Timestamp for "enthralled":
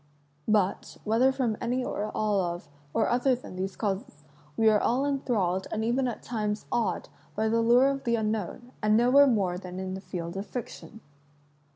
5.05-5.67